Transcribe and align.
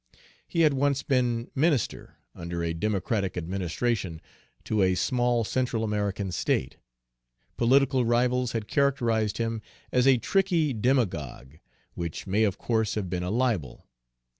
He 0.47 0.61
had 0.61 0.73
once 0.73 1.03
been 1.03 1.51
minister, 1.53 2.17
under 2.33 2.63
a 2.63 2.73
Democratic 2.73 3.37
administration, 3.37 4.19
to 4.63 4.81
a 4.81 4.95
small 4.95 5.43
Central 5.43 5.83
American 5.83 6.31
state. 6.31 6.77
Political 7.55 8.05
rivals 8.05 8.53
had 8.53 8.67
characterized 8.67 9.37
him 9.37 9.61
as 9.91 10.07
a 10.07 10.17
tricky 10.17 10.73
demagogue, 10.73 11.59
which 11.93 12.25
may 12.25 12.45
of 12.45 12.57
course 12.57 12.95
have 12.95 13.11
been 13.11 13.21
a 13.21 13.29
libel. 13.29 13.85